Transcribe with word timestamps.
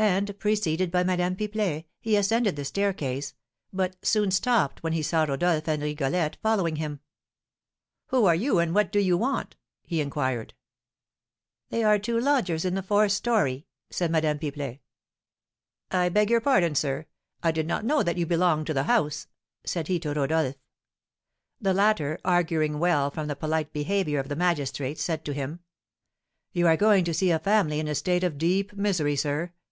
And, 0.00 0.38
preceded 0.38 0.92
by 0.92 1.02
Madame 1.02 1.34
Pipelet, 1.34 1.86
he 1.98 2.14
ascended 2.16 2.54
the 2.54 2.64
staircase, 2.64 3.34
but 3.72 3.96
soon 4.02 4.30
stopped 4.30 4.80
when 4.84 4.92
he 4.92 5.02
saw 5.02 5.24
Rodolph 5.24 5.66
and 5.66 5.82
Rigolette 5.82 6.36
following 6.40 6.76
him. 6.76 7.00
"Who 8.08 8.24
are 8.24 8.34
you, 8.34 8.60
and 8.60 8.72
what 8.72 8.92
do 8.92 9.00
you 9.00 9.16
want?" 9.18 9.56
he 9.82 10.00
inquired. 10.00 10.54
"They 11.70 11.82
are 11.82 11.98
two 11.98 12.20
lodgers 12.20 12.64
in 12.64 12.76
the 12.76 12.82
fourth 12.82 13.10
story," 13.10 13.66
said 13.90 14.12
Madame 14.12 14.38
Pipelet. 14.38 14.78
"I 15.90 16.10
beg 16.10 16.30
your 16.30 16.40
pardon, 16.40 16.76
sir, 16.76 17.06
I 17.42 17.50
did 17.50 17.66
not 17.66 17.84
know 17.84 18.04
that 18.04 18.16
you 18.16 18.24
belonged 18.24 18.68
to 18.68 18.74
the 18.74 18.84
house," 18.84 19.26
said 19.64 19.88
he 19.88 19.98
to 20.00 20.14
Rodolph. 20.14 20.54
The 21.60 21.74
latter, 21.74 22.20
auguring 22.24 22.78
well 22.78 23.10
from 23.10 23.26
the 23.26 23.34
polite 23.36 23.72
behaviour 23.72 24.20
of 24.20 24.28
the 24.28 24.36
magistrate, 24.36 25.00
said 25.00 25.24
to 25.24 25.34
him: 25.34 25.58
"You 26.52 26.68
are 26.68 26.76
going 26.76 27.02
to 27.04 27.12
see 27.14 27.32
a 27.32 27.40
family 27.40 27.80
in 27.80 27.88
a 27.88 27.96
state 27.96 28.22
of 28.22 28.38
deep 28.38 28.72
misery, 28.74 29.16
sir. 29.16 29.52